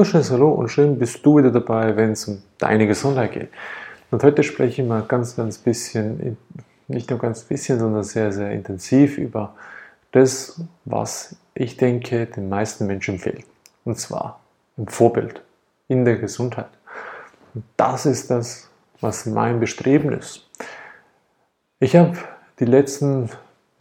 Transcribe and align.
wunderschönes 0.00 0.30
Hallo 0.30 0.52
und 0.52 0.70
schön 0.70 0.98
bist 0.98 1.26
du 1.26 1.36
wieder 1.36 1.50
dabei, 1.50 1.94
wenn 1.94 2.12
es 2.12 2.26
um 2.26 2.42
deine 2.56 2.86
Gesundheit 2.86 3.32
geht. 3.32 3.50
Und 4.10 4.24
heute 4.24 4.42
spreche 4.42 4.80
ich 4.80 4.88
mal 4.88 5.02
ganz, 5.02 5.36
ganz 5.36 5.58
bisschen, 5.58 6.38
nicht 6.88 7.10
nur 7.10 7.18
ganz 7.18 7.42
bisschen, 7.42 7.78
sondern 7.78 8.02
sehr, 8.02 8.32
sehr 8.32 8.50
intensiv 8.50 9.18
über 9.18 9.54
das, 10.12 10.58
was 10.86 11.36
ich 11.52 11.76
denke, 11.76 12.24
den 12.24 12.48
meisten 12.48 12.86
Menschen 12.86 13.18
fehlt. 13.18 13.44
Und 13.84 13.98
zwar 13.98 14.40
ein 14.78 14.88
Vorbild 14.88 15.42
in 15.88 16.06
der 16.06 16.16
Gesundheit. 16.16 16.70
Und 17.52 17.64
das 17.76 18.06
ist 18.06 18.30
das, 18.30 18.70
was 19.02 19.26
mein 19.26 19.60
Bestreben 19.60 20.14
ist. 20.14 20.48
Ich 21.78 21.94
habe 21.94 22.16
die 22.58 22.64
letzten 22.64 23.28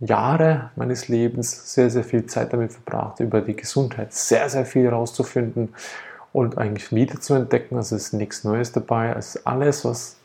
Jahre 0.02 0.72
meines 0.76 1.08
Lebens 1.08 1.74
sehr, 1.74 1.90
sehr 1.90 2.04
viel 2.04 2.26
Zeit 2.26 2.52
damit 2.52 2.74
verbracht, 2.74 3.22
über 3.22 3.40
die 3.40 3.56
Gesundheit 3.56 4.12
sehr, 4.12 4.50
sehr 4.50 4.66
viel 4.66 4.84
herauszufinden 4.84 5.74
und 6.34 6.58
eigentlich 6.58 6.94
wieder 6.94 7.20
zu 7.20 7.34
entdecken. 7.34 7.78
Also 7.78 7.96
es 7.96 8.08
ist 8.08 8.14
nichts 8.14 8.44
Neues 8.44 8.72
dabei. 8.72 9.10
Es 9.10 9.36
ist 9.36 9.48
alles, 9.48 9.86
was 9.86 10.18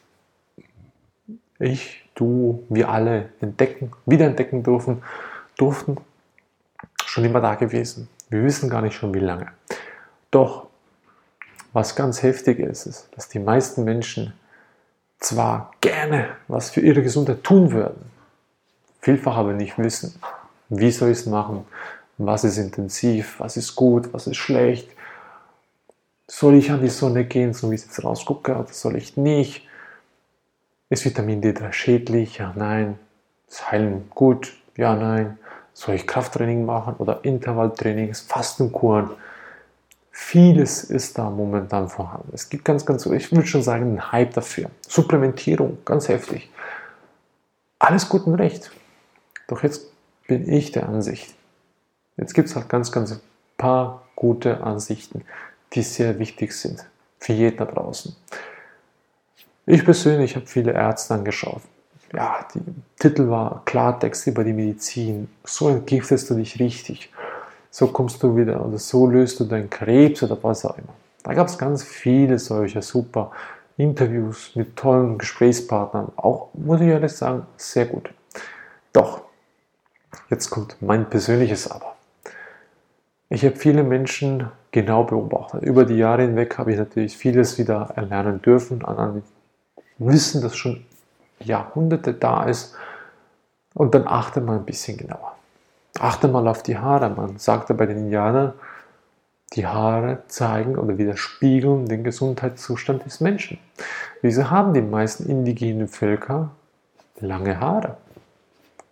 ich, 1.58 2.08
du, 2.14 2.64
wir 2.68 2.88
alle 2.88 3.30
entdecken, 3.40 3.92
wiederentdecken 4.06 4.62
dürfen, 4.62 5.02
durften, 5.56 5.96
schon 7.04 7.24
immer 7.24 7.40
da 7.40 7.54
gewesen. 7.54 8.08
Wir 8.28 8.42
wissen 8.42 8.68
gar 8.68 8.82
nicht 8.82 8.94
schon 8.94 9.14
wie 9.14 9.20
lange. 9.20 9.46
Doch, 10.30 10.66
was 11.72 11.94
ganz 11.94 12.22
heftig 12.22 12.58
ist, 12.58 12.86
ist, 12.86 13.08
dass 13.14 13.28
die 13.28 13.38
meisten 13.38 13.84
Menschen 13.84 14.32
zwar 15.18 15.72
gerne 15.80 16.28
was 16.48 16.70
für 16.70 16.80
ihre 16.80 17.02
Gesundheit 17.02 17.42
tun 17.44 17.72
würden, 17.72 18.11
vielfach 19.00 19.36
aber 19.36 19.52
nicht 19.52 19.78
wissen, 19.78 20.14
wie 20.68 20.91
soll 20.91 21.11
ich 21.11 21.18
es 21.18 21.27
machen, 21.27 21.64
was 22.18 22.44
ist 22.44 22.58
intensiv, 22.58 23.41
was 23.41 23.56
ist 23.56 23.74
gut, 23.74 24.12
was 24.12 24.27
ist 24.27 24.36
schlecht, 24.36 24.89
soll 26.27 26.55
ich 26.55 26.70
an 26.70 26.80
die 26.80 26.89
Sonne 26.89 27.25
gehen, 27.25 27.53
so 27.53 27.70
wie 27.70 27.75
es 27.75 27.84
jetzt 27.84 28.03
rausgucke, 28.03 28.56
oder 28.56 28.72
soll 28.72 28.97
ich 28.97 29.17
nicht? 29.17 29.67
Ist 30.89 31.05
Vitamin 31.05 31.42
D3 31.42 31.72
schädlich? 31.72 32.39
Ja, 32.39 32.53
nein. 32.56 32.98
Ist 33.48 33.70
Heilen 33.70 34.11
gut? 34.11 34.55
Ja, 34.77 34.95
nein. 34.95 35.39
Soll 35.72 35.97
ich 35.97 36.06
Krafttraining 36.06 36.64
machen 36.64 36.95
oder 36.98 37.25
Intervalltraining, 37.25 38.14
Fastenkuren? 38.14 39.11
Vieles 40.11 40.84
ist 40.84 41.19
da 41.19 41.28
momentan 41.28 41.89
vorhanden. 41.89 42.30
Es 42.33 42.48
gibt 42.48 42.64
ganz, 42.64 42.86
ganz, 42.86 43.05
ich 43.06 43.33
würde 43.33 43.48
schon 43.48 43.62
sagen, 43.62 43.83
einen 43.83 44.12
Hype 44.12 44.33
dafür. 44.34 44.70
Supplementierung, 44.86 45.78
ganz 45.84 46.08
heftig. 46.08 46.48
Alles 47.80 48.08
gut 48.08 48.27
und 48.27 48.36
recht. 48.36 48.70
Doch 49.48 49.64
jetzt 49.64 49.91
bin 50.28 50.48
ich 50.48 50.70
der 50.70 50.89
Ansicht. 50.89 51.34
Jetzt 52.17 52.34
gibt 52.34 52.48
es 52.48 52.55
halt 52.55 52.69
ganz, 52.69 52.92
ganz 52.92 53.20
paar 53.58 54.02
gute 54.14 54.62
Ansichten, 54.62 55.25
die 55.73 55.83
sehr 55.83 56.19
wichtig 56.19 56.53
sind 56.53 56.84
für 57.19 57.33
jeden 57.33 57.57
da 57.57 57.65
draußen. 57.65 58.15
Ich 59.67 59.84
persönlich 59.84 60.37
habe 60.37 60.47
viele 60.47 60.73
Ärzte 60.73 61.15
angeschaut. 61.15 61.62
Ja, 62.12 62.47
die 62.55 62.61
Titel 62.98 63.29
war 63.29 63.62
Klartext 63.65 64.27
über 64.27 64.45
die 64.45 64.53
Medizin. 64.53 65.29
So 65.42 65.69
entgiftest 65.69 66.31
du 66.31 66.35
dich 66.35 66.61
richtig 66.61 67.11
so 67.75 67.89
kommst 67.89 68.23
du 68.23 68.37
wieder 68.37 68.65
oder 68.65 68.79
so 68.79 69.09
löst 69.09 69.41
du 69.41 69.45
deinen 69.45 69.69
Krebs 69.69 70.23
oder 70.23 70.41
was 70.45 70.65
auch 70.65 70.79
immer. 70.79 70.95
Da 71.25 71.35
gab 71.35 71.48
es 71.48 71.59
ganz 71.59 71.83
viele 71.83 72.39
solche 72.39 72.81
super 72.83 73.33
Interviews 73.77 74.53
mit 74.55 74.77
tollen 74.77 75.19
Gesprächspartnern. 75.19 76.12
Auch, 76.15 76.51
muss 76.55 76.81
ich 76.81 76.87
ehrlich 76.87 77.11
sagen, 77.11 77.45
sehr 77.57 77.87
gut. 77.87 78.11
Doch, 78.92 79.23
jetzt 80.31 80.51
kommt 80.51 80.77
mein 80.80 81.11
persönliches 81.11 81.69
Aber. 81.69 81.93
Ich 83.34 83.45
habe 83.45 83.56
viele 83.56 83.83
Menschen 83.83 84.48
genau 84.70 85.02
beobachtet. 85.02 85.64
Über 85.64 85.84
die 85.84 85.96
Jahre 85.96 86.22
hinweg 86.22 86.56
habe 86.56 86.70
ich 86.70 86.78
natürlich 86.78 87.17
vieles 87.17 87.58
wieder 87.58 87.90
erlernen 87.96 88.40
dürfen 88.40 88.84
an 88.84 88.96
einem 88.96 89.22
Wissen, 89.98 90.40
das 90.40 90.55
schon 90.55 90.84
Jahrhunderte 91.40 92.14
da 92.14 92.44
ist. 92.44 92.77
Und 93.74 93.92
dann 93.92 94.06
achte 94.06 94.40
mal 94.40 94.58
ein 94.58 94.64
bisschen 94.64 94.98
genauer. 94.98 95.34
Achte 95.98 96.28
mal 96.28 96.46
auf 96.46 96.62
die 96.62 96.78
Haare. 96.78 97.11
Man 97.11 97.39
sagte 97.39 97.74
bei 97.74 97.86
den 97.86 98.05
Indianern, 98.05 98.52
die 99.55 99.67
Haare 99.67 100.23
zeigen 100.28 100.78
oder 100.78 100.96
widerspiegeln 100.96 101.86
den 101.86 102.05
Gesundheitszustand 102.05 103.05
des 103.05 103.20
Menschen. 103.20 103.58
Wieso 104.23 104.48
haben 104.48 104.74
die 104.74 104.80
meisten 104.80 105.28
indigenen 105.28 105.89
Völker 105.89 106.52
lange 107.18 107.58
Haare? 107.58 107.96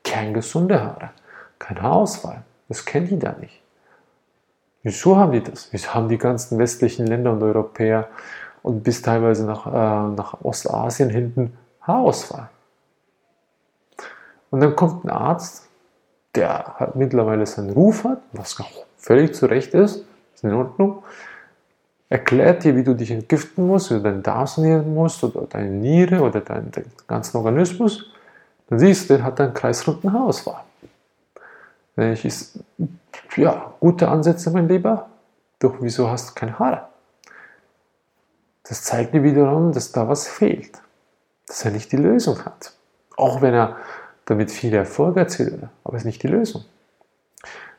Kerngesunde 0.02 0.82
Haare, 0.82 1.10
kein 1.60 1.80
Haarausfall. 1.80 2.42
Das 2.68 2.84
kennen 2.84 3.06
die 3.06 3.20
da 3.20 3.36
nicht. 3.38 3.61
Wieso 4.82 5.16
haben 5.16 5.32
die 5.32 5.42
das? 5.42 5.68
Wieso 5.72 5.94
haben 5.94 6.08
die 6.08 6.18
ganzen 6.18 6.58
westlichen 6.58 7.06
Länder 7.06 7.32
und 7.32 7.42
Europäer 7.42 8.08
und 8.62 8.82
bis 8.82 9.02
teilweise 9.02 9.46
nach, 9.46 9.66
äh, 9.66 10.14
nach 10.14 10.42
Ostasien 10.42 11.10
hinten 11.10 11.56
Haarausfall? 11.82 12.48
Und 14.50 14.60
dann 14.60 14.76
kommt 14.76 15.04
ein 15.04 15.10
Arzt 15.10 15.68
der 16.34 16.74
halt 16.78 16.96
mittlerweile 16.96 17.46
seinen 17.46 17.70
Ruf 17.70 18.04
hat, 18.04 18.18
was 18.32 18.58
auch 18.60 18.86
völlig 18.96 19.34
zu 19.34 19.46
Recht 19.46 19.74
ist, 19.74 20.04
ist 20.34 20.44
in 20.44 20.52
Ordnung, 20.52 21.02
erklärt 22.08 22.64
dir, 22.64 22.76
wie 22.76 22.84
du 22.84 22.94
dich 22.94 23.10
entgiften 23.10 23.66
musst, 23.66 23.90
oder 23.90 24.00
deinen 24.00 24.22
Darm 24.22 24.46
sanieren 24.46 24.94
musst, 24.94 25.22
oder 25.24 25.46
deine 25.46 25.70
Niere, 25.70 26.20
oder 26.20 26.40
deinen, 26.40 26.70
deinen 26.70 26.92
ganzen 27.06 27.36
Organismus, 27.36 28.06
dann 28.68 28.78
siehst 28.78 29.10
du, 29.10 29.16
der 29.16 29.24
hat 29.24 29.40
einen 29.40 29.54
kreisrunden 29.54 30.12
Haarausfall. 30.12 30.62
Ich 31.96 32.24
ist, 32.24 32.58
ja, 33.36 33.74
gute 33.80 34.08
Ansätze, 34.08 34.50
mein 34.50 34.68
Lieber, 34.68 35.10
doch 35.58 35.76
wieso 35.80 36.10
hast 36.10 36.30
du 36.30 36.34
keine 36.34 36.58
Haare? 36.58 36.88
Das 38.64 38.82
zeigt 38.82 39.14
dir 39.14 39.22
wiederum, 39.22 39.72
dass 39.72 39.92
da 39.92 40.08
was 40.08 40.26
fehlt, 40.26 40.80
dass 41.46 41.64
er 41.64 41.72
nicht 41.72 41.92
die 41.92 41.96
Lösung 41.96 42.44
hat. 42.44 42.72
Auch 43.16 43.42
wenn 43.42 43.52
er 43.52 43.76
damit 44.24 44.50
viele 44.50 44.78
Erfolge 44.78 45.20
erzielen, 45.20 45.68
aber 45.84 45.96
es 45.96 46.02
ist 46.02 46.06
nicht 46.06 46.22
die 46.22 46.28
Lösung. 46.28 46.64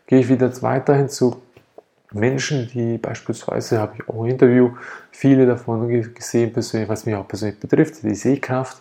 Gehe 0.06 0.20
ich 0.20 0.30
wieder 0.30 0.62
weiterhin 0.62 1.10
zu 1.10 1.42
Menschen, 2.12 2.68
die 2.68 2.98
beispielsweise, 3.00 3.80
habe 3.80 3.96
ich 3.96 4.08
auch 4.08 4.24
ein 4.24 4.32
Interview, 4.32 4.72
viele 5.12 5.48
davon 5.48 6.14
gesehen, 6.14 6.54
persönlich, 6.54 6.90
was 6.90 7.06
mich 7.06 7.16
auch 7.16 7.28
persönlich 7.28 7.60
betrifft, 7.60 8.04
die 8.04 8.14
Sehkraft. 8.14 8.78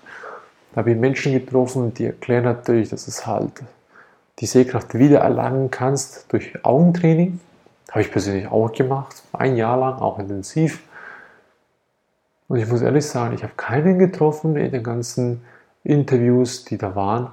Da 0.73 0.79
habe 0.79 0.91
ich 0.91 0.97
Menschen 0.97 1.33
getroffen, 1.33 1.95
die 1.95 2.07
erklären 2.07 2.45
natürlich, 2.45 2.91
dass 2.91 3.09
es 3.09 3.27
halt 3.27 3.63
die 4.43 4.47
Sehkraft 4.47 4.95
wieder 4.95 5.21
erlangen 5.21 5.71
kannst 5.71 6.33
durch 6.33 6.65
Augentraining. 6.65 7.39
Habe 7.91 8.01
ich 8.01 8.11
persönlich 8.11 8.49
auch 8.49 8.73
gemacht, 8.73 9.23
ein 9.33 9.57
Jahr 9.57 9.79
lang, 9.79 10.01
auch 10.01 10.19
intensiv. 10.19 10.83
Und 12.49 12.59
ich 12.59 12.67
muss 12.67 12.83
ehrlich 12.83 13.07
sagen, 13.07 13.35
ich 13.37 13.45
habe 13.45 13.53
keinen 13.57 14.01
getroffen 14.01 14.57
in 14.57 14.73
den 14.73 14.83
ganzen 14.83 15.43
Interviews, 15.85 16.65
die 16.65 16.77
da 16.77 16.97
waren, 16.97 17.31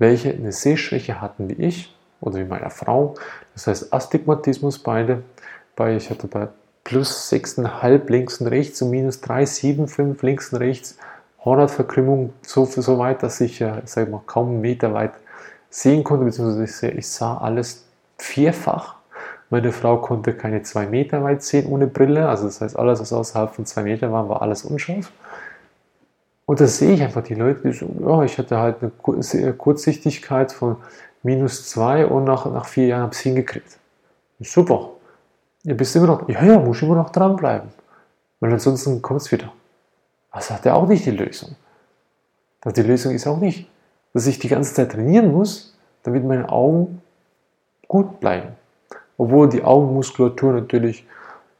welche 0.00 0.32
eine 0.32 0.50
Sehschwäche 0.50 1.20
hatten 1.20 1.48
wie 1.48 1.62
ich 1.62 1.96
oder 2.20 2.38
wie 2.38 2.44
meine 2.44 2.70
Frau. 2.70 3.14
Das 3.54 3.68
heißt 3.68 3.92
Astigmatismus 3.92 4.80
beide. 4.80 5.22
Bei, 5.76 5.94
ich 5.94 6.10
hatte 6.10 6.26
bei 6.26 6.48
plus 6.82 7.32
6,5 7.32 8.10
links 8.10 8.40
und 8.40 8.48
rechts 8.48 8.82
und 8.82 8.90
minus 8.90 9.22
3,75 9.22 10.26
links 10.26 10.52
und 10.52 10.58
rechts. 10.58 10.98
Hornhautverkrümmung 11.44 12.32
so, 12.42 12.64
so 12.64 12.98
weit, 12.98 13.22
dass 13.22 13.40
ich, 13.40 13.60
äh, 13.60 13.80
sag 13.84 14.10
mal, 14.10 14.22
kaum 14.26 14.48
einen 14.48 14.60
Meter 14.60 14.92
weit 14.92 15.12
sehen 15.70 16.04
konnte, 16.04 16.24
beziehungsweise 16.24 16.88
ich 16.88 17.08
sah 17.08 17.38
alles 17.38 17.84
vierfach. 18.16 18.96
Meine 19.50 19.72
Frau 19.72 19.98
konnte 19.98 20.34
keine 20.34 20.62
zwei 20.62 20.86
Meter 20.86 21.22
weit 21.22 21.42
sehen 21.42 21.66
ohne 21.66 21.86
Brille, 21.86 22.28
also 22.28 22.44
das 22.44 22.60
heißt, 22.60 22.78
alles, 22.78 23.00
was 23.00 23.12
außerhalb 23.12 23.54
von 23.54 23.64
zwei 23.64 23.82
Meter 23.82 24.12
war, 24.12 24.28
war 24.28 24.42
alles 24.42 24.64
unscharf. 24.64 25.10
Und 26.44 26.60
da 26.60 26.66
sehe 26.66 26.94
ich 26.94 27.02
einfach 27.02 27.22
die 27.22 27.34
Leute, 27.34 27.60
die 27.68 27.72
so, 27.72 27.88
ja, 28.00 28.22
ich 28.22 28.38
hatte 28.38 28.58
halt 28.58 28.76
eine 28.82 29.52
Kurzsichtigkeit 29.52 30.52
von 30.52 30.76
minus 31.22 31.68
zwei 31.68 32.06
und 32.06 32.24
nach, 32.24 32.46
nach 32.46 32.66
vier 32.66 32.86
Jahren 32.86 33.02
habe 33.02 33.12
ich 33.12 33.18
es 33.18 33.22
hingekriegt. 33.22 33.78
Super. 34.40 34.90
Ihr 35.64 35.76
bist 35.76 35.94
immer 35.96 36.06
noch, 36.06 36.28
ja, 36.28 36.42
ja, 36.44 36.58
muss 36.58 36.80
immer 36.80 36.94
noch 36.94 37.10
dranbleiben. 37.10 37.70
Weil 38.40 38.52
ansonsten 38.52 39.02
kommt 39.02 39.20
es 39.20 39.32
wieder. 39.32 39.52
Das 40.32 40.50
hat 40.50 40.64
er 40.64 40.76
auch 40.76 40.86
nicht 40.86 41.04
die 41.04 41.10
Lösung. 41.10 41.56
Also 42.60 42.82
die 42.82 42.88
Lösung 42.88 43.12
ist 43.14 43.26
auch 43.26 43.38
nicht, 43.38 43.68
dass 44.18 44.26
ich 44.26 44.40
die 44.40 44.48
ganze 44.48 44.74
Zeit 44.74 44.90
trainieren 44.90 45.30
muss, 45.30 45.78
damit 46.02 46.24
meine 46.24 46.48
Augen 46.48 47.00
gut 47.86 48.18
bleiben. 48.18 48.48
Obwohl 49.16 49.48
die 49.48 49.62
Augenmuskulatur 49.62 50.54
natürlich, 50.54 51.06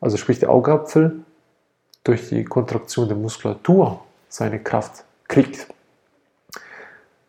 also 0.00 0.16
sprich 0.16 0.40
der 0.40 0.50
Augapfel, 0.50 1.20
durch 2.02 2.30
die 2.30 2.42
Kontraktion 2.42 3.06
der 3.06 3.16
Muskulatur 3.16 4.00
seine 4.28 4.58
Kraft 4.58 5.04
kriegt. 5.28 5.68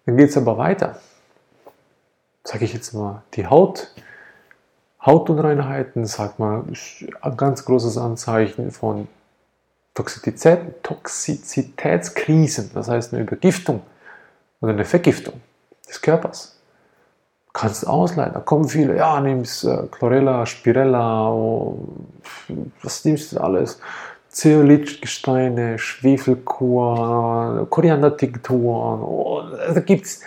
Dann 0.08 0.18
geht 0.18 0.32
es 0.32 0.38
aber 0.38 0.58
weiter. 0.58 1.00
Sage 2.44 2.66
ich 2.66 2.74
jetzt 2.74 2.94
mal, 2.94 3.22
die 3.36 3.46
Haut, 3.46 3.94
Hautunreinheiten, 5.06 6.08
sag 6.08 6.40
mal, 6.40 6.64
ein 7.22 7.38
ganz 7.38 7.66
großes 7.66 8.00
Anzeichen 8.00 8.72
von 8.72 9.08
Toxizität, 9.94 10.82
Toxizitätskrisen, 10.82 12.72
das 12.74 12.90
heißt 12.90 13.14
eine 13.14 13.22
Übergiftung 13.22 13.84
oder 14.62 14.74
eine 14.74 14.86
Vergiftung 14.86 15.42
des 15.88 16.02
Körpers. 16.02 16.56
Kannst 17.52 17.88
ausleihen. 17.88 18.34
Da 18.34 18.40
kommen 18.40 18.70
viele, 18.70 18.96
ja, 18.96 19.20
nimmst 19.20 19.64
äh, 19.64 19.88
Chlorella, 19.92 20.46
Spirella, 20.46 21.32
oh, 21.32 21.80
was 22.84 23.04
nimmst 23.06 23.34
du 23.34 23.40
alles? 23.40 23.80
Zeolithgesteine, 24.30 25.80
Schwefelkur, 25.80 27.66
Koriandertinkturen, 27.70 29.02
oh, 29.02 29.42
da 29.74 29.80
gibt 29.80 30.06
es 30.06 30.22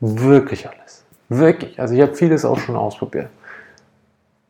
wirklich 0.00 0.66
alles. 0.66 1.04
Wirklich. 1.28 1.78
Also 1.78 1.94
ich 1.94 2.00
habe 2.00 2.14
vieles 2.14 2.46
auch 2.46 2.58
schon 2.58 2.76
ausprobiert. 2.76 3.28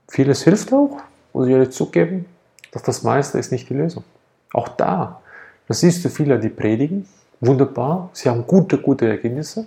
Vieles 0.08 0.43
hilft 0.43 0.73
auch, 0.73 1.00
muss 1.32 1.46
ich 1.46 1.52
ehrlich 1.52 1.70
zugeben, 1.70 2.26
doch 2.70 2.81
das 2.82 3.02
meiste 3.02 3.38
ist 3.38 3.50
nicht 3.50 3.69
die 3.69 3.75
Lösung. 3.75 4.05
Auch 4.52 4.69
da, 4.69 5.20
da 5.67 5.75
siehst 5.75 6.05
du 6.05 6.08
viele, 6.08 6.38
die 6.38 6.49
predigen, 6.49 7.08
wunderbar, 7.42 8.08
sie 8.12 8.30
haben 8.30 8.46
gute, 8.46 8.78
gute 8.78 9.06
Ergebnisse. 9.06 9.66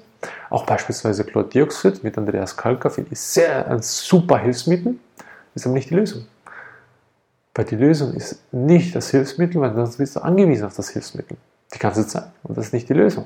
Auch 0.50 0.66
beispielsweise 0.66 1.24
Chlordioxid 1.24 2.04
mit 2.04 2.18
Andreas 2.18 2.57
Kalka 2.57 2.89
finde 2.89 3.12
ich 3.13 3.19
sehr 3.19 3.69
ein 3.69 3.81
super 3.81 4.39
Hilfsmittel, 4.39 4.95
ist 5.54 5.68
aber 5.68 5.75
nicht 5.75 5.92
die 5.92 5.95
Lösung. 5.95 6.25
Weil 7.54 7.66
die 7.66 7.75
Lösung 7.75 8.13
ist 8.13 8.42
nicht 8.51 8.95
das 8.95 9.12
Hilfsmittel, 9.12 9.62
weil 9.62 9.75
sonst 9.75 9.98
bist 9.98 10.16
du 10.16 10.22
angewiesen 10.22 10.66
auf 10.66 10.75
das 10.75 10.89
Hilfsmittel. 10.89 11.38
Die 11.74 11.80
ganze 11.80 12.07
Zeit. 12.07 12.31
Und 12.44 12.57
das 12.57 12.68
ist 12.68 12.74
nicht 12.74 12.89
die 12.89 12.94
Lösung. 12.94 13.25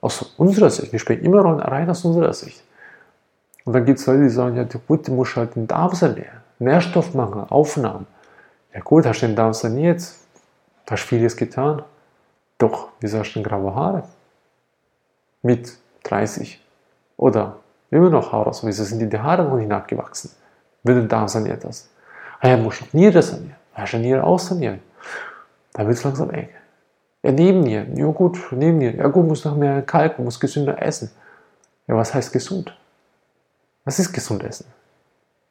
Aus 0.00 0.22
unserer 0.36 0.70
Sicht. 0.70 0.92
Wir 0.92 0.98
sprechen 0.98 1.24
immer 1.24 1.44
rein 1.44 1.88
aus 1.90 2.04
unserer 2.04 2.32
Sicht. 2.32 2.62
Und 3.64 3.72
dann 3.72 3.84
gibt 3.84 3.98
es 3.98 4.06
Leute, 4.06 4.22
die 4.22 4.28
sagen, 4.28 4.56
ja, 4.56 4.66
gut, 4.86 5.06
du 5.06 5.12
musst 5.12 5.36
halt 5.36 5.54
den 5.54 5.66
Darm 5.66 5.94
sanieren. 5.94 6.40
Nährstoffmangel, 6.58 7.46
Aufnahmen. 7.50 8.06
Ja 8.74 8.80
gut, 8.80 9.06
hast 9.06 9.20
du 9.20 9.26
den 9.26 9.36
Darm 9.36 9.52
saniert? 9.52 10.02
Hast 10.88 11.02
vieles 11.04 11.36
getan? 11.36 11.82
Doch, 12.62 12.90
wieso 13.00 13.18
hast 13.18 13.32
du 13.32 13.40
denn 13.40 13.42
graue 13.42 13.74
Haare? 13.74 14.04
Mit 15.42 15.76
30. 16.04 16.64
Oder 17.16 17.56
immer 17.90 18.08
noch 18.08 18.30
Haare 18.30 18.50
aus. 18.50 18.64
Wieso 18.64 18.84
sind 18.84 19.00
die 19.12 19.18
Haare 19.18 19.42
noch 19.42 19.56
nicht 19.56 19.68
nachgewachsen? 19.68 20.30
Wenn 20.84 20.94
du 20.94 21.08
Darm 21.08 21.26
saniert 21.26 21.64
hast. 21.64 21.90
Ah 22.38 22.50
ja, 22.50 22.56
musst 22.56 22.82
du 22.82 22.84
Niere 22.96 23.20
sanieren. 23.20 23.56
Hast 23.74 23.94
du 23.94 23.98
Niere 23.98 24.22
aussanieren? 24.22 24.78
Dann 25.72 25.88
wird 25.88 25.98
es 25.98 26.04
langsam 26.04 26.30
eng. 26.30 26.50
Ja, 27.24 27.32
Nebennieren. 27.32 27.96
Ja 27.96 28.06
gut, 28.06 28.38
Nebennieren. 28.52 28.98
Ja 28.98 29.08
gut, 29.08 29.26
muss 29.26 29.44
noch 29.44 29.56
mehr 29.56 29.82
kalken, 29.82 30.22
muss 30.22 30.38
gesünder 30.38 30.80
essen. 30.80 31.10
Ja, 31.88 31.96
was 31.96 32.14
heißt 32.14 32.32
gesund? 32.32 32.78
Was 33.84 33.98
ist 33.98 34.12
gesund 34.12 34.44
essen? 34.44 34.66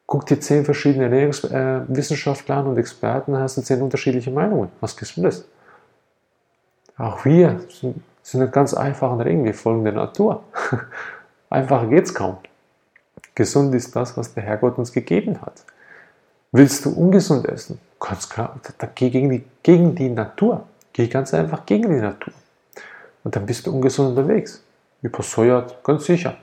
Guck 0.06 0.28
dir 0.28 0.40
zehn 0.40 0.63
verschiedene 0.63 1.04
Ernährungswissenschaftler 1.06 2.56
an 2.56 2.68
und 2.68 2.78
Experten, 2.78 3.38
hast 3.38 3.58
du 3.58 3.62
zehn 3.63 3.81
unterschiedliche 3.81 4.31
Meinungen, 4.31 4.72
was 4.80 4.96
gesund 4.96 5.28
ist. 5.28 5.46
Auch 6.97 7.25
wir 7.25 7.59
sind, 7.69 8.01
sind 8.21 8.41
in 8.41 8.51
ganz 8.51 8.73
einfachen 8.73 9.19
Regeln, 9.21 9.45
wir 9.45 9.53
folgen 9.53 9.83
der 9.83 9.93
Natur. 9.93 10.43
Einfacher 11.49 11.88
geht 11.88 12.05
es 12.05 12.13
kaum. 12.13 12.38
Gesund 13.35 13.73
ist 13.75 13.95
das, 13.95 14.15
was 14.17 14.33
der 14.33 14.43
Herrgott 14.43 14.77
uns 14.77 14.91
gegeben 14.91 15.41
hat. 15.41 15.63
Willst 16.51 16.85
du 16.85 16.91
ungesund 16.91 17.47
essen? 17.47 17.79
Ganz 17.99 18.27
klar, 18.29 18.59
geh 18.95 19.09
gegen 19.09 19.29
die, 19.29 19.43
gegen 19.63 19.95
die 19.95 20.09
Natur. 20.09 20.65
Geh 20.93 21.07
ganz 21.07 21.33
einfach 21.33 21.65
gegen 21.65 21.89
die 21.89 22.01
Natur. 22.01 22.33
Und 23.23 23.35
dann 23.35 23.45
bist 23.45 23.65
du 23.65 23.73
ungesund 23.73 24.17
unterwegs. 24.17 24.63
Übersäuert, 25.01 25.83
ganz 25.83 26.05
sicher. 26.05 26.38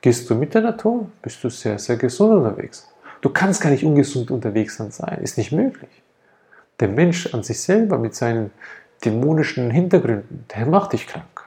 Gehst 0.00 0.28
du 0.28 0.34
mit 0.34 0.52
der 0.52 0.60
Natur, 0.60 1.10
bist 1.22 1.42
du 1.42 1.48
sehr, 1.48 1.78
sehr 1.78 1.96
gesund 1.96 2.34
unterwegs. 2.34 2.86
Du 3.22 3.30
kannst 3.30 3.62
gar 3.62 3.70
nicht 3.70 3.84
ungesund 3.84 4.30
unterwegs 4.30 4.76
sein, 4.76 5.18
ist 5.22 5.38
nicht 5.38 5.50
möglich. 5.50 5.90
Der 6.78 6.88
Mensch 6.88 7.32
an 7.32 7.42
sich 7.42 7.60
selber 7.62 7.96
mit 7.96 8.14
seinen 8.14 8.50
dämonischen 9.04 9.70
Hintergründen, 9.70 10.46
der 10.54 10.66
macht 10.66 10.92
dich 10.92 11.06
krank. 11.06 11.44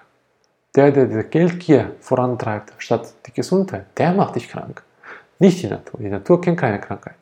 Der, 0.75 0.91
der 0.91 1.05
die 1.05 1.29
Geldgier 1.29 1.91
vorantreibt, 2.01 2.73
statt 2.77 3.13
die 3.25 3.33
Gesundheit, 3.33 3.85
der 3.97 4.13
macht 4.13 4.35
dich 4.35 4.47
krank. 4.47 4.83
Nicht 5.39 5.61
die 5.61 5.67
Natur. 5.67 5.99
Die 5.99 6.09
Natur 6.09 6.41
kennt 6.41 6.59
keine 6.59 6.79
Krankheit. 6.79 7.15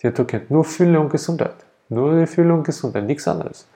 Die 0.00 0.06
Natur 0.06 0.26
kennt 0.26 0.50
nur 0.50 0.64
Fülle 0.64 1.00
und 1.00 1.10
Gesundheit. 1.10 1.56
Nur 1.88 2.20
die 2.20 2.26
Fülle 2.26 2.54
und 2.54 2.64
Gesundheit, 2.64 3.04
nichts 3.04 3.26
anderes. 3.28 3.66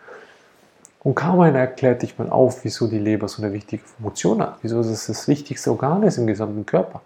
Und 1.06 1.14
kaum 1.14 1.38
einer 1.38 1.60
erklärt 1.60 2.02
dich 2.02 2.19
mal 2.19 2.28
auf, 2.31 2.64
wieso 2.64 2.88
die 2.88 2.99
Leber 2.99 3.28
so 3.28 3.40
eine 3.40 3.52
wichtige 3.52 3.84
Funktion 3.84 4.42
hat, 4.42 4.58
wieso 4.62 4.81
es 4.81 5.06
das 5.06 5.28
wichtigste 5.28 5.70
Organ 5.70 6.02
ist 6.02 6.19
im 6.19 6.26
gesamten 6.26 6.66
Körper. 6.66 7.00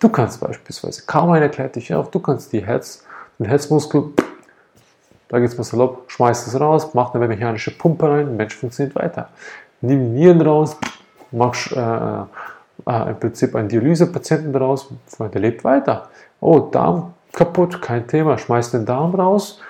Du 0.00 0.08
kannst 0.08 0.40
beispielsweise, 0.40 1.02
kaum 1.06 1.30
einer 1.30 1.44
erklärt 1.44 1.76
dich 1.76 1.94
auf, 1.94 2.10
du 2.10 2.18
kannst 2.18 2.52
die 2.52 2.66
Herz, 2.66 3.04
den 3.38 3.46
Herzmuskel, 3.46 4.10
da 5.34 5.40
geht 5.40 5.48
es 5.48 5.58
mal 5.58 5.64
salopp, 5.64 6.04
schmeißt 6.06 6.46
es 6.46 6.60
raus, 6.60 6.94
macht 6.94 7.16
eine 7.16 7.26
mechanische 7.26 7.76
Pumpe 7.76 8.08
rein, 8.08 8.26
der 8.26 8.36
Mensch 8.36 8.54
funktioniert 8.54 8.94
weiter. 8.94 9.30
Nimm 9.80 10.14
Nieren 10.14 10.40
raus, 10.40 10.76
machst 11.32 11.72
äh, 11.72 11.80
äh, 11.80 13.10
im 13.10 13.18
Prinzip 13.18 13.56
einen 13.56 13.68
Dialysepatienten 13.68 14.52
daraus, 14.52 14.88
der 15.18 15.40
lebt 15.40 15.64
weiter. 15.64 16.08
Oh, 16.38 16.60
Darm 16.60 17.14
kaputt, 17.32 17.82
kein 17.82 18.06
Thema, 18.06 18.38
schmeißt 18.38 18.74
den 18.74 18.86
Darm 18.86 19.12
raus, 19.16 19.60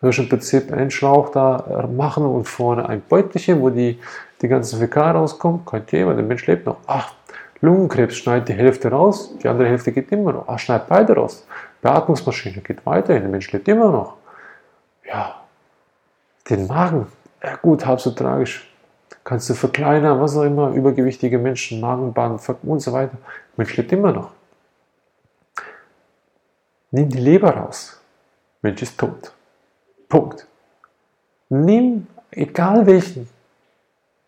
wirst 0.00 0.20
im 0.20 0.30
Prinzip 0.30 0.72
einen 0.72 0.90
Schlauch 0.90 1.28
da 1.28 1.86
machen 1.94 2.24
und 2.24 2.48
vorne 2.48 2.88
ein 2.88 3.02
Beutelchen, 3.06 3.60
wo 3.60 3.68
die, 3.68 3.98
die 4.40 4.48
ganze 4.48 4.78
Fäkal 4.78 5.14
rauskommt. 5.14 5.66
Kein 5.66 5.84
Thema, 5.84 6.14
der 6.14 6.24
Mensch 6.24 6.46
lebt 6.46 6.64
noch. 6.64 6.78
Ach, 6.86 7.12
Lungenkrebs 7.60 8.16
schneidet 8.16 8.48
die 8.48 8.54
Hälfte 8.54 8.90
raus, 8.90 9.34
die 9.42 9.48
andere 9.48 9.68
Hälfte 9.68 9.92
geht 9.92 10.10
immer 10.12 10.32
noch. 10.32 10.44
Ach, 10.46 10.58
schneidet 10.58 10.88
beide 10.88 11.14
raus. 11.14 11.46
Beatmungsmaschine 11.82 12.62
geht 12.62 12.86
weiterhin, 12.86 13.20
der 13.20 13.30
Mensch 13.30 13.52
lebt 13.52 13.68
immer 13.68 13.92
noch. 13.92 14.19
Ja, 15.10 15.42
den 16.48 16.66
Magen, 16.68 17.06
ja 17.42 17.56
gut, 17.56 17.84
halb 17.84 18.00
so 18.00 18.12
tragisch. 18.12 18.66
Kannst 19.24 19.50
du 19.50 19.54
verkleinern, 19.54 20.20
was 20.20 20.36
auch 20.36 20.44
immer, 20.44 20.70
übergewichtige 20.70 21.38
Menschen, 21.38 21.80
Magenbahn 21.80 22.38
und 22.62 22.80
so 22.80 22.92
weiter. 22.92 23.18
Mensch 23.56 23.76
lebt 23.76 23.92
immer 23.92 24.12
noch. 24.12 24.30
Nimm 26.92 27.08
die 27.08 27.18
Leber 27.18 27.50
raus. 27.50 28.00
Mensch 28.62 28.82
ist 28.82 28.98
tot. 28.98 29.32
Punkt. 30.08 30.46
Nimm, 31.48 32.06
egal 32.30 32.86
welchen 32.86 33.28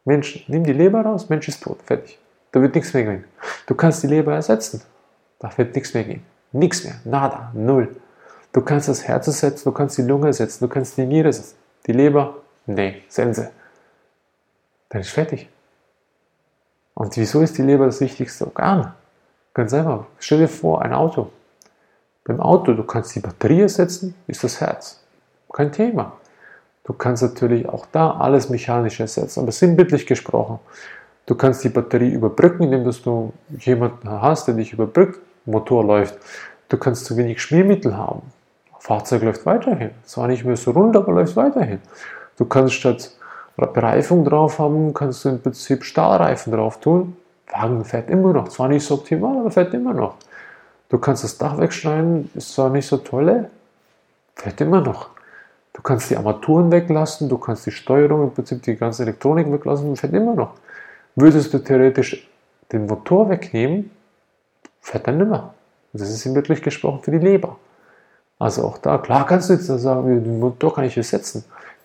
Menschen, 0.05 0.43
nimm 0.49 0.65
die 0.65 0.73
Leber 0.73 1.03
raus, 1.03 1.29
Mensch 1.29 1.47
ist 1.49 1.63
tot, 1.63 1.79
fertig. 1.85 2.19
Da 2.51 2.61
wird 2.61 2.75
nichts 2.75 2.93
mehr 2.93 3.05
gehen. 3.05 3.25
Du 3.67 3.75
kannst 3.75 4.03
die 4.03 4.09
Leber 4.09 4.35
ersetzen, 4.35 4.83
da 5.39 5.57
wird 5.57 5.75
nichts 5.75 5.95
mehr 5.95 6.05
gehen. 6.05 6.25
Nichts 6.51 6.85
mehr, 6.85 6.97
nada, 7.05 7.53
null. 7.55 7.97
Du 8.53 8.61
kannst 8.61 8.89
das 8.89 9.09
Herz 9.09 9.27
ersetzen, 9.27 9.65
du 9.65 9.73
kannst 9.73 9.97
die 9.97 10.03
Lunge 10.03 10.27
ersetzen, 10.27 10.65
du 10.65 10.69
kannst 10.69 10.97
die 10.97 11.07
Niere 11.07 11.29
ersetzen. 11.29 11.57
Die 11.87 11.93
Leber, 11.93 12.37
nee, 12.67 13.03
Sense. 13.09 13.51
Dann 14.91 15.01
ist 15.01 15.11
fertig. 15.11 15.49
Und 16.95 17.17
wieso 17.17 17.41
ist 17.41 17.57
die 17.57 17.63
Leber 17.63 17.87
das 17.87 18.01
wichtigste 18.01 18.47
Organ? 18.47 18.93
Ganz 19.55 19.73
einfach. 19.73 20.05
Stell 20.19 20.41
dir 20.41 20.49
vor, 20.49 20.83
ein 20.83 20.93
Auto. 20.93 21.31
Beim 22.25 22.41
Auto, 22.41 22.75
du 22.75 22.85
kannst 22.85 23.15
die 23.15 23.21
Batterie 23.21 23.63
ersetzen, 23.63 24.15
ist 24.27 24.45
das 24.45 24.61
Herz. 24.61 25.03
Kein 25.53 25.73
Thema. 25.73 26.13
Du 26.85 26.93
kannst 26.93 27.23
natürlich 27.23 27.69
auch 27.69 27.87
da 27.91 28.13
alles 28.13 28.49
mechanisch 28.49 29.01
ersetzen, 29.01 29.41
aber 29.41 29.53
sinnbildlich 29.53 30.07
gesprochen. 30.07 30.59
Du 31.27 31.35
kannst 31.35 31.65
die 31.65 31.69
Batterie 31.69 32.11
überbrücken, 32.11 32.65
indem 32.65 32.85
du 32.85 33.33
jemanden 33.59 34.11
hast, 34.11 34.47
der 34.49 34.55
dich 34.55 34.73
überbrückt, 34.73 35.21
Motor 35.47 35.85
läuft. 35.85 36.19
Du 36.69 36.77
kannst 36.77 37.05
zu 37.05 37.17
wenig 37.17 37.41
Schmiermittel 37.41 37.97
haben. 37.97 38.23
Fahrzeug 38.83 39.23
läuft 39.23 39.47
weiterhin. 39.47 39.91
Zwar 40.05 40.27
nicht 40.27 40.45
mehr 40.45 40.57
so 40.57 40.73
rund, 40.73 40.97
aber 40.97 41.13
läuft 41.13 41.37
weiterhin. 41.37 41.79
Du 42.37 42.45
kannst 42.47 42.75
statt 42.75 43.13
Bereifung 43.57 44.25
drauf 44.25 44.59
haben, 44.59 44.93
kannst 44.93 45.25
du 45.25 45.29
im 45.29 45.41
Prinzip 45.41 45.85
Stahlreifen 45.85 46.53
drauf 46.53 46.81
tun. 46.81 47.17
Wagen 47.47 47.85
fährt 47.85 48.11
immer 48.11 48.33
noch. 48.33 48.49
Zwar 48.49 48.67
nicht 48.67 48.85
so 48.85 48.95
optimal, 48.95 49.39
aber 49.39 49.53
fährt 49.53 49.73
immer 49.73 49.95
noch. 49.95 50.17
Du 50.89 50.99
kannst 50.99 51.23
das 51.23 51.39
Dach 51.39 51.59
wegschneiden, 51.59 52.29
ist 52.35 52.55
zwar 52.55 52.71
nicht 52.71 52.89
so 52.89 52.97
tolle, 52.97 53.51
fährt 54.35 54.61
immer 54.61 54.81
noch. 54.81 55.11
Du 55.75 55.81
kannst 55.81 56.11
die 56.11 56.17
Armaturen 56.17 56.73
weglassen, 56.73 57.29
du 57.29 57.39
kannst 57.39 57.65
die 57.67 57.71
Steuerung, 57.71 58.25
im 58.25 58.35
Prinzip 58.35 58.63
die 58.65 58.75
ganze 58.75 59.05
Elektronik 59.05 59.51
weglassen, 59.53 59.95
fährt 59.95 60.13
immer 60.13 60.35
noch. 60.35 60.55
Würdest 61.15 61.55
du 61.55 61.59
theoretisch 61.59 62.29
den 62.73 62.87
Motor 62.87 63.29
wegnehmen, 63.29 63.93
fährt 64.81 65.07
dann 65.07 65.19
nimmer. 65.19 65.55
Das 65.93 66.11
ist 66.11 66.27
in 66.27 66.35
wirklich 66.35 66.63
gesprochen 66.63 67.01
für 67.05 67.13
die 67.13 67.19
Leber. 67.19 67.57
Also 68.43 68.65
auch 68.65 68.79
da, 68.79 68.99
klar 68.99 69.25
kannst 69.25 69.51
du 69.51 69.53
jetzt 69.53 69.67
sagen, 69.67 70.25
den 70.25 70.41
Motor 70.41 70.75
kann 70.75 70.83
ich 70.83 70.97
ersetzen. 70.97 71.45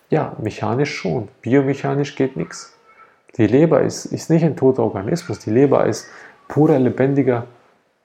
Ja, 0.09 0.35
mechanisch 0.41 0.91
schon. 0.91 1.27
Biomechanisch 1.43 2.15
geht 2.15 2.35
nichts. 2.35 2.73
Die 3.37 3.45
Leber 3.45 3.83
ist, 3.83 4.05
ist 4.05 4.31
nicht 4.31 4.43
ein 4.43 4.55
toter 4.55 4.81
Organismus. 4.81 5.37
Die 5.37 5.51
Leber 5.51 5.85
ist 5.85 6.07
pure 6.47 6.79
lebendiger 6.79 7.45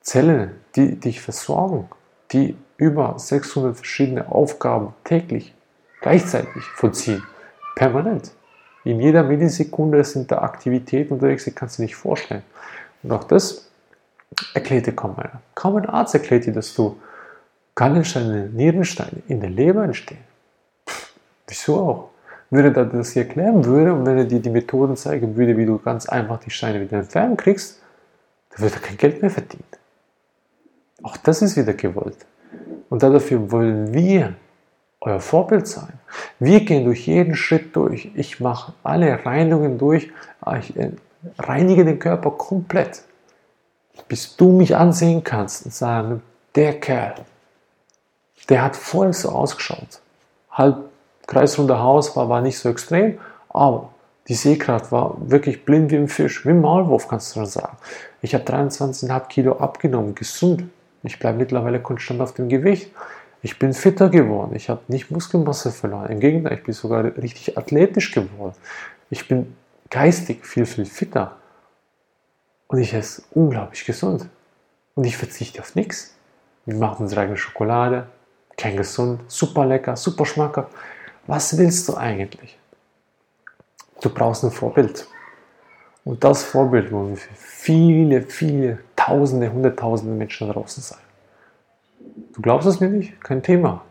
Zellen, 0.02 0.50
die 0.76 1.00
dich 1.00 1.22
versorgen, 1.22 1.88
die 2.32 2.54
über 2.76 3.14
600 3.16 3.74
verschiedene 3.74 4.30
Aufgaben 4.30 4.92
täglich 5.04 5.54
gleichzeitig 6.02 6.62
vollziehen. 6.74 7.22
Permanent. 7.74 8.32
In 8.84 9.00
jeder 9.00 9.22
Millisekunde 9.22 10.04
sind 10.04 10.30
da 10.30 10.42
Aktivitäten 10.42 11.14
unterwegs, 11.14 11.44
die 11.44 11.52
kannst 11.52 11.78
du 11.78 11.82
nicht 11.84 11.96
vorstellen. 11.96 12.42
Und 13.02 13.12
auch 13.12 13.24
das 13.24 13.70
erklärt 14.52 14.88
dir 14.88 14.94
kaum 14.94 15.16
einer. 15.16 15.40
Kaum 15.54 15.76
ein 15.76 15.86
Arzt 15.86 16.12
erklärt 16.12 16.44
dir, 16.44 16.52
dass 16.52 16.74
du 16.74 16.98
Gallensteine, 17.74 18.50
Nierensteine 18.52 19.22
in 19.28 19.40
der 19.40 19.50
Leber 19.50 19.84
entstehen. 19.84 20.24
Pff, 20.88 21.12
wieso 21.46 21.76
auch? 21.76 22.08
Wenn 22.50 22.66
er 22.66 22.84
das 22.84 23.12
hier 23.12 23.22
erklären 23.22 23.64
würde 23.64 23.94
und 23.94 24.04
wenn 24.04 24.18
er 24.18 24.26
dir 24.26 24.40
die 24.40 24.50
Methoden 24.50 24.96
zeigen 24.96 25.36
würde, 25.36 25.56
wie 25.56 25.64
du 25.64 25.78
ganz 25.78 26.06
einfach 26.06 26.38
die 26.38 26.50
Steine 26.50 26.82
wieder 26.82 26.98
entfernen 26.98 27.36
kriegst, 27.36 27.80
dann 28.50 28.60
würde 28.60 28.74
er 28.74 28.80
kein 28.82 28.98
Geld 28.98 29.22
mehr 29.22 29.30
verdienen. 29.30 29.64
Auch 31.02 31.16
das 31.16 31.40
ist 31.40 31.56
wieder 31.56 31.72
gewollt. 31.72 32.26
Und 32.90 33.02
dafür 33.02 33.50
wollen 33.50 33.94
wir 33.94 34.34
euer 35.00 35.20
Vorbild 35.20 35.66
sein. 35.66 35.94
Wir 36.38 36.60
gehen 36.60 36.84
durch 36.84 37.06
jeden 37.06 37.34
Schritt 37.34 37.74
durch. 37.74 38.10
Ich 38.14 38.38
mache 38.38 38.74
alle 38.82 39.24
Reinigungen 39.24 39.78
durch. 39.78 40.10
Ich 40.58 40.76
äh, 40.76 40.90
reinige 41.38 41.84
den 41.84 41.98
Körper 41.98 42.32
komplett. 42.32 43.02
Bis 44.08 44.36
du 44.36 44.52
mich 44.52 44.76
ansehen 44.76 45.24
kannst 45.24 45.64
und 45.64 45.74
sagen, 45.74 46.22
der 46.54 46.78
Kerl, 46.80 47.14
der 48.48 48.62
hat 48.62 48.76
voll 48.76 49.12
so 49.12 49.30
ausgeschaut. 49.30 50.00
Halb 50.50 50.88
kreisrunder 51.26 51.80
Haus 51.80 52.16
war, 52.16 52.28
war 52.28 52.40
nicht 52.40 52.58
so 52.58 52.68
extrem, 52.68 53.18
aber 53.48 53.90
die 54.28 54.34
Sehkraft 54.34 54.92
war 54.92 55.16
wirklich 55.18 55.64
blind 55.64 55.90
wie 55.90 55.96
ein 55.96 56.08
Fisch, 56.08 56.46
wie 56.46 56.50
ein 56.50 56.60
Maulwurf, 56.60 57.08
kannst 57.08 57.30
du 57.30 57.40
schon 57.40 57.46
sagen. 57.46 57.76
Ich 58.20 58.34
habe 58.34 58.44
23,5 58.44 59.26
Kilo 59.28 59.58
abgenommen, 59.58 60.14
gesund. 60.14 60.64
Ich 61.02 61.18
bleibe 61.18 61.38
mittlerweile 61.38 61.80
konstant 61.80 62.20
auf 62.20 62.32
dem 62.32 62.48
Gewicht. 62.48 62.90
Ich 63.42 63.58
bin 63.58 63.74
fitter 63.74 64.08
geworden. 64.08 64.54
Ich 64.54 64.68
habe 64.68 64.82
nicht 64.86 65.10
Muskelmasse 65.10 65.72
verloren. 65.72 66.10
Im 66.10 66.20
Gegenteil, 66.20 66.58
ich 66.58 66.62
bin 66.62 66.72
sogar 66.72 67.04
richtig 67.04 67.58
athletisch 67.58 68.12
geworden. 68.12 68.54
Ich 69.10 69.26
bin 69.26 69.56
geistig 69.90 70.46
viel, 70.46 70.64
viel 70.64 70.84
fitter. 70.84 71.36
Und 72.68 72.78
ich 72.78 72.94
esse 72.94 73.22
unglaublich 73.32 73.84
gesund. 73.84 74.28
Und 74.94 75.04
ich 75.04 75.16
verzichte 75.16 75.60
auf 75.60 75.74
nichts. 75.74 76.14
Wir 76.64 76.76
machen 76.76 77.02
unsere 77.02 77.22
eigene 77.22 77.36
Schokolade, 77.36 78.06
kein 78.56 78.76
gesund, 78.76 79.20
super 79.28 79.64
lecker, 79.66 79.96
super 79.96 80.24
schmackhaft. 80.24 80.72
Was 81.26 81.56
willst 81.56 81.88
du 81.88 81.94
eigentlich? 81.94 82.58
Du 84.00 84.10
brauchst 84.10 84.44
ein 84.44 84.50
Vorbild. 84.50 85.06
Und 86.04 86.24
das 86.24 86.42
Vorbild 86.42 86.90
wollen 86.90 87.16
für 87.16 87.34
viele, 87.34 88.22
viele 88.22 88.78
Tausende, 88.96 89.52
Hunderttausende 89.52 90.14
Menschen 90.14 90.48
draußen 90.48 90.82
sein. 90.82 90.98
Du 92.34 92.42
glaubst 92.42 92.68
es 92.68 92.80
mir 92.80 92.88
nicht? 92.88 93.20
Kein 93.22 93.42
Thema. 93.42 93.84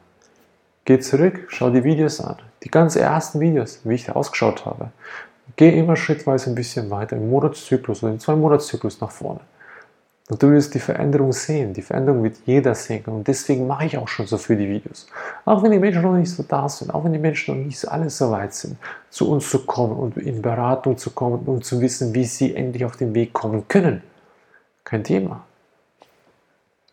Geh 0.86 1.00
zurück, 1.00 1.48
schau 1.50 1.70
die 1.70 1.84
Videos 1.84 2.20
an. 2.20 2.38
Die 2.64 2.70
ganz 2.70 2.96
ersten 2.96 3.40
Videos, 3.40 3.82
wie 3.84 3.96
ich 3.96 4.06
da 4.06 4.14
ausgeschaut 4.14 4.66
habe. 4.66 4.92
Geh 5.56 5.78
immer 5.78 5.96
schrittweise 5.96 6.50
ein 6.50 6.56
bisschen 6.56 6.90
weiter 6.90 7.18
im 7.18 7.30
Monatszyklus 7.30 8.04
oder 8.04 8.14
im 8.14 8.20
Zwei-Monats-Zyklus 8.20 9.00
nach 9.02 9.12
vorne. 9.12 9.42
Und 10.32 10.42
du 10.42 10.50
wirst 10.50 10.74
die 10.74 10.80
Veränderung 10.80 11.34
sehen. 11.34 11.74
Die 11.74 11.82
Veränderung 11.82 12.24
wird 12.24 12.38
jeder 12.46 12.74
sehen. 12.74 13.04
Und 13.08 13.28
deswegen 13.28 13.68
mache 13.68 13.84
ich 13.88 13.98
auch 13.98 14.08
schon 14.08 14.28
so 14.28 14.38
die 14.38 14.70
Videos. 14.70 15.06
Auch 15.44 15.62
wenn 15.62 15.72
die 15.72 15.78
Menschen 15.78 16.04
noch 16.04 16.14
nicht 16.14 16.32
so 16.32 16.42
da 16.44 16.70
sind, 16.70 16.90
auch 16.94 17.04
wenn 17.04 17.12
die 17.12 17.20
Menschen 17.20 17.54
noch 17.54 17.66
nicht 17.66 17.86
alles 17.86 18.18
so 18.18 18.32
weit 18.32 18.54
sind, 18.54 18.78
zu 19.10 19.30
uns 19.30 19.50
zu 19.50 19.66
kommen 19.66 19.94
und 19.94 20.16
in 20.16 20.42
Beratung 20.42 20.98
zu 20.98 21.10
kommen 21.10 21.42
und 21.46 21.66
zu 21.66 21.82
wissen, 21.82 22.16
wie 22.16 22.24
sie 22.24 22.56
endlich 22.56 22.86
auf 22.86 22.96
den 22.96 23.14
Weg 23.14 23.34
kommen 23.34 23.68
können. 23.68 24.04
Kein 24.86 25.04
Thema. 25.04 25.46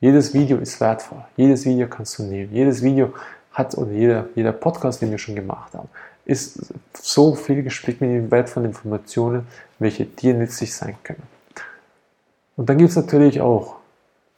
Jedes 0.01 0.35
Video 0.35 0.59
ist 0.59 0.81
wertvoll. 0.81 1.23
Jedes 1.37 1.65
Video 1.65 1.87
kannst 1.87 2.19
du 2.19 2.25
nehmen. 2.25 2.53
Jedes 2.53 2.83
Video 2.83 3.15
hat, 3.53 3.79
oder 3.79 3.93
jeder, 3.93 4.27
jeder 4.35 4.51
Podcast, 4.51 5.01
den 5.01 5.13
wir 5.13 5.19
schon 5.19 5.37
gemacht 5.37 5.75
haben, 5.75 5.89
ist 6.25 6.75
so 6.93 7.37
viel 7.37 7.63
gespickt 7.63 8.01
mit 8.01 8.11
dem 8.11 8.33
Wert 8.33 8.51
von 8.51 8.65
Informationen, 8.65 9.47
welche 9.79 10.07
dir 10.07 10.35
nützlich 10.35 10.75
sein 10.75 10.97
können. 11.05 11.38
Und 12.59 12.69
dann 12.69 12.77
gibt 12.77 12.91
es 12.91 12.97
natürlich 12.97 13.41
auch 13.41 13.77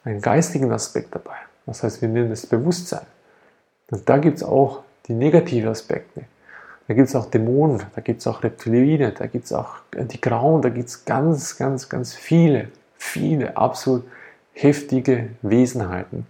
einen 0.04 0.20
geistigen 0.20 0.70
Aspekt 0.72 1.14
dabei. 1.14 1.36
Das 1.64 1.82
heißt, 1.82 2.02
wir 2.02 2.08
nennen 2.10 2.30
es 2.30 2.46
Bewusstsein. 2.46 3.06
Und 3.90 4.06
da 4.06 4.18
gibt 4.18 4.36
es 4.36 4.42
auch 4.42 4.82
die 5.06 5.14
negativen 5.14 5.70
Aspekte. 5.70 6.24
Da 6.86 6.92
gibt 6.92 7.08
es 7.08 7.16
auch 7.16 7.30
Dämonen, 7.30 7.82
da 7.94 8.02
gibt 8.02 8.20
es 8.20 8.26
auch 8.26 8.42
Reptilien, 8.42 9.14
da 9.18 9.26
gibt 9.26 9.46
es 9.46 9.54
auch 9.54 9.76
die 9.94 10.20
Grauen, 10.20 10.60
da 10.60 10.68
gibt 10.68 10.90
es 10.90 11.06
ganz, 11.06 11.56
ganz, 11.56 11.88
ganz 11.88 12.14
viele, 12.14 12.68
viele 12.98 13.56
absolut 13.56 14.04
heftige 14.52 15.30
Wesenheiten, 15.40 16.26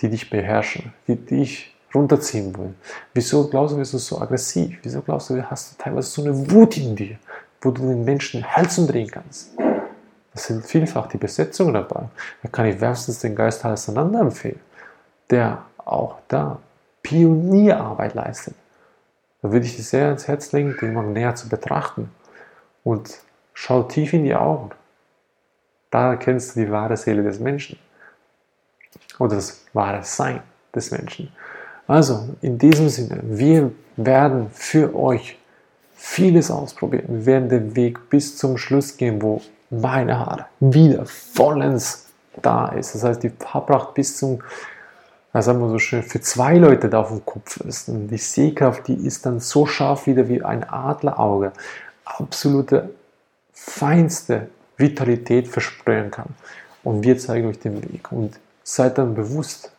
die 0.00 0.10
dich 0.10 0.28
beherrschen, 0.28 0.92
die 1.08 1.16
dich 1.16 1.74
runterziehen 1.94 2.54
wollen. 2.54 2.74
Wieso 3.14 3.48
glaubst 3.48 3.72
du, 3.72 3.78
bist 3.78 3.94
du 3.94 3.98
so 3.98 4.20
aggressiv? 4.20 4.78
Wieso 4.82 5.00
glaubst 5.00 5.30
du, 5.30 5.42
hast 5.50 5.72
du 5.72 5.82
teilweise 5.82 6.10
so 6.10 6.22
eine 6.22 6.50
Wut 6.50 6.76
in 6.76 6.96
dir, 6.96 7.16
wo 7.62 7.70
du 7.70 7.88
den 7.88 8.04
Menschen 8.04 8.42
den 8.42 8.56
Hals 8.56 8.76
umdrehen 8.78 9.10
kannst? 9.10 9.52
Das 10.32 10.44
sind 10.44 10.64
vielfach 10.64 11.08
die 11.08 11.18
Besetzungen 11.18 11.74
dabei. 11.74 12.08
Da 12.42 12.48
kann 12.48 12.66
ich 12.66 12.80
wärmstens 12.80 13.18
den 13.18 13.34
Geist 13.34 13.64
auseinander 13.64 14.20
empfehlen, 14.20 14.60
der 15.28 15.64
auch 15.78 16.18
da 16.28 16.58
Pionierarbeit 17.02 18.14
leistet. 18.14 18.54
Da 19.42 19.50
würde 19.50 19.66
ich 19.66 19.76
dir 19.76 19.82
sehr 19.82 20.12
ins 20.12 20.28
Herz 20.28 20.52
legen, 20.52 20.76
den 20.80 20.92
mal 20.92 21.06
näher 21.06 21.34
zu 21.34 21.48
betrachten. 21.48 22.10
Und 22.84 23.18
schau 23.54 23.82
tief 23.82 24.12
in 24.12 24.24
die 24.24 24.34
Augen. 24.34 24.70
Da 25.90 26.10
erkennst 26.10 26.54
du 26.54 26.60
die 26.60 26.70
wahre 26.70 26.96
Seele 26.96 27.22
des 27.22 27.40
Menschen. 27.40 27.78
Oder 29.18 29.36
das 29.36 29.64
wahre 29.72 30.04
Sein 30.04 30.42
des 30.74 30.90
Menschen. 30.90 31.32
Also, 31.86 32.28
in 32.40 32.58
diesem 32.58 32.88
Sinne, 32.88 33.20
wir 33.24 33.72
werden 33.96 34.50
für 34.52 34.94
euch 34.94 35.36
vieles 35.96 36.50
ausprobieren. 36.50 37.06
Wir 37.08 37.26
werden 37.26 37.48
den 37.48 37.76
Weg 37.76 38.08
bis 38.08 38.36
zum 38.36 38.56
Schluss 38.56 38.96
gehen, 38.96 39.20
wo 39.20 39.42
meine 39.70 40.18
Haare 40.18 40.46
wieder 40.58 41.06
vollends 41.06 42.06
da 42.42 42.68
ist. 42.68 42.94
Das 42.94 43.04
heißt, 43.04 43.22
die 43.22 43.32
Haarpracht 43.44 43.94
bis 43.94 44.16
zum, 44.16 44.42
sagen 45.32 45.60
wir 45.60 45.68
so 45.68 45.78
schön, 45.78 46.02
für 46.02 46.20
zwei 46.20 46.56
Leute 46.58 46.88
da 46.88 47.00
auf 47.00 47.08
dem 47.08 47.24
Kopf 47.24 47.58
ist. 47.58 47.88
Und 47.88 48.08
die 48.08 48.18
Sehkraft, 48.18 48.88
die 48.88 49.06
ist 49.06 49.26
dann 49.26 49.40
so 49.40 49.66
scharf 49.66 50.06
wieder 50.06 50.28
wie 50.28 50.42
ein 50.42 50.68
Adlerauge. 50.68 51.52
Absolute 52.04 52.90
feinste 53.52 54.48
Vitalität 54.76 55.48
versprühen 55.48 56.10
kann. 56.10 56.34
Und 56.82 57.04
wir 57.04 57.18
zeigen 57.18 57.48
euch 57.48 57.60
den 57.60 57.82
Weg. 57.82 58.10
Und 58.10 58.38
seid 58.62 58.98
dann 58.98 59.14
bewusst, 59.14 59.72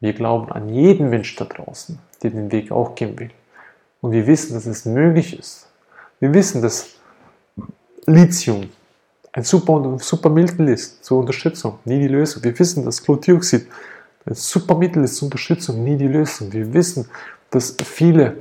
wir 0.00 0.12
glauben 0.12 0.50
an 0.50 0.68
jeden 0.68 1.10
Mensch 1.10 1.34
da 1.36 1.44
draußen, 1.44 1.98
der 2.22 2.30
den 2.30 2.50
Weg 2.52 2.72
auch 2.72 2.94
gehen 2.94 3.18
will. 3.18 3.30
Und 4.00 4.12
wir 4.12 4.26
wissen, 4.26 4.54
dass 4.54 4.66
es 4.66 4.84
möglich 4.84 5.38
ist. 5.38 5.68
Wir 6.18 6.34
wissen, 6.34 6.60
dass 6.60 6.88
Lithium 8.06 8.70
ein 9.32 9.44
super, 9.44 9.98
super 9.98 10.28
Mittel 10.28 10.68
ist 10.68 11.04
zur 11.04 11.20
Unterstützung, 11.20 11.78
nie 11.84 12.00
die 12.00 12.08
Lösung. 12.08 12.44
Wir 12.44 12.58
wissen, 12.58 12.84
dass 12.84 13.02
Chlordioxid 13.02 13.66
ein 14.26 14.34
super 14.34 14.76
Mittel 14.76 15.02
ist 15.02 15.16
zur 15.16 15.26
Unterstützung, 15.26 15.82
nie 15.82 15.96
die 15.96 16.06
Lösung. 16.06 16.52
Wir 16.52 16.72
wissen, 16.72 17.08
dass 17.50 17.74
viele 17.82 18.36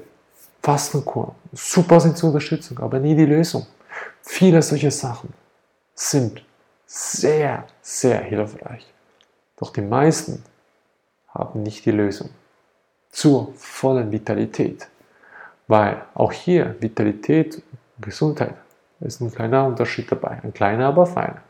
Fastenkuren 0.61 1.33
super 1.53 1.99
sind 1.99 2.17
zur 2.17 2.29
Unterstützung, 2.29 2.79
aber 2.79 2.99
nie 2.99 3.15
die 3.15 3.25
Lösung. 3.25 3.65
Viele 4.21 4.61
solche 4.61 4.91
Sachen 4.91 5.33
sind 5.95 6.43
sehr, 6.85 7.65
sehr 7.81 8.19
hilfreich. 8.19 8.85
Doch 9.57 9.71
die 9.71 9.81
meisten 9.81 10.43
haben 11.29 11.63
nicht 11.63 11.85
die 11.85 11.91
Lösung 11.91 12.29
zur 13.09 13.53
vollen 13.55 14.11
Vitalität. 14.11 14.87
Weil 15.67 16.01
auch 16.13 16.31
hier 16.31 16.75
Vitalität 16.79 17.55
und 17.55 18.03
Gesundheit 18.05 18.55
ist 19.01 19.21
ein 19.21 19.31
kleiner 19.31 19.65
Unterschied 19.65 20.11
dabei, 20.11 20.39
ein 20.43 20.53
kleiner, 20.53 20.87
aber 20.87 21.05
feiner. 21.05 21.41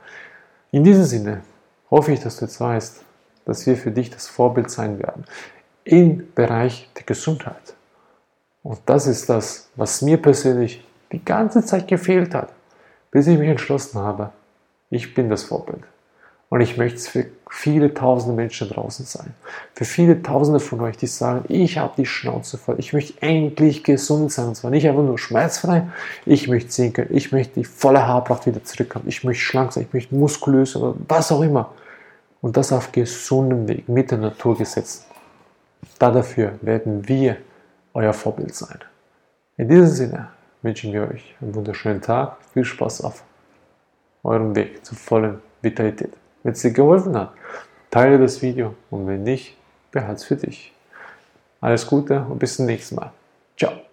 In 0.72 0.84
diesem 0.84 1.04
Sinne 1.04 1.42
hoffe 1.90 2.14
ich, 2.14 2.22
dass 2.22 2.38
du 2.38 2.46
jetzt 2.46 2.60
weißt, 2.60 3.04
dass 3.46 3.66
wir 3.66 3.76
für 3.76 3.92
dich 3.92 4.10
das 4.10 4.28
Vorbild 4.28 4.70
sein 4.70 5.00
werden 5.00 5.26
im 5.84 6.32
Bereich 6.34 6.90
der 6.96 7.04
Gesundheit. 7.04 7.76
Und 8.64 8.80
das 8.86 9.08
ist 9.08 9.30
das, 9.30 9.70
was 9.76 10.02
mir 10.02 10.22
persönlich 10.22 10.86
die 11.12 11.24
ganze 11.24 11.66
Zeit 11.66 11.88
gefehlt 11.88 12.34
hat, 12.34 12.54
bis 13.10 13.28
ich 13.28 13.38
mich 13.38 13.50
entschlossen 13.50 14.00
habe, 14.00 14.32
ich 14.90 15.14
bin 15.14 15.30
das 15.30 15.44
Vorbild. 15.44 15.84
Und 16.52 16.60
ich 16.60 16.76
möchte 16.76 16.98
es 16.98 17.08
für 17.08 17.28
viele 17.50 17.94
tausende 17.94 18.36
Menschen 18.36 18.68
draußen 18.68 19.06
sein. 19.06 19.34
Für 19.74 19.86
viele 19.86 20.22
tausende 20.22 20.60
von 20.60 20.82
euch, 20.82 20.98
die 20.98 21.08
sagen, 21.08 21.46
ich 21.48 21.78
habe 21.78 21.94
die 21.96 22.06
Schnauze 22.06 22.58
voll. 22.58 22.76
Ich 22.78 22.92
möchte 22.92 23.22
endlich 23.22 23.86
gesund 23.86 24.34
sein. 24.34 24.50
Und 24.50 24.56
zwar 24.56 24.70
nicht 24.70 24.86
einfach 24.86 25.02
nur 25.02 25.18
schmerzfrei. 25.18 25.88
Ich 26.26 26.50
möchte 26.50 26.70
sehen 26.70 26.92
können. 26.92 27.16
Ich 27.16 27.32
möchte 27.32 27.54
die 27.54 27.64
volle 27.64 28.06
Haarpracht 28.06 28.48
wieder 28.48 28.62
zurückhaben. 28.66 29.08
Ich 29.08 29.24
möchte 29.24 29.42
schlank 29.42 29.72
sein. 29.72 29.86
Ich 29.88 29.94
möchte 29.94 30.14
muskulös 30.14 30.76
oder 30.76 30.94
was 31.08 31.32
auch 31.32 31.42
immer. 31.42 31.72
Und 32.42 32.58
das 32.58 32.74
auf 32.74 32.92
gesundem 32.92 33.70
Weg 33.70 33.88
mit 33.88 34.12
der 34.12 34.18
Natur 34.18 34.58
gesetzt. 34.58 35.06
Da 36.00 36.12
dafür 36.12 36.60
werden 36.62 37.08
wir 37.08 37.38
euer 37.94 38.12
Vorbild 38.12 38.54
sein. 38.54 38.80
In 39.56 39.70
diesem 39.70 39.88
Sinne 39.88 40.28
wünschen 40.64 40.92
wir 40.92 41.04
euch 41.04 41.34
einen 41.40 41.56
wunderschönen 41.56 42.02
Tag. 42.02 42.36
Viel 42.54 42.66
Spaß 42.66 43.06
auf 43.06 43.24
eurem 44.22 44.54
Weg 44.54 44.86
zur 44.86 44.98
vollen 44.98 45.42
Vitalität. 45.62 46.12
Wenn 46.44 46.54
es 46.54 46.62
dir 46.62 46.72
geholfen 46.72 47.16
hat, 47.18 47.34
teile 47.90 48.18
das 48.18 48.42
Video 48.42 48.76
und 48.90 49.08
wenn 49.08 49.24
nicht, 49.24 49.58
behalte 49.92 50.16
es 50.16 50.24
für 50.24 50.36
dich. 50.36 50.74
Alles 51.60 51.86
Gute 51.86 52.26
und 52.30 52.40
bis 52.40 52.56
zum 52.56 52.66
nächsten 52.66 52.96
Mal. 52.96 53.12
Ciao. 53.58 53.91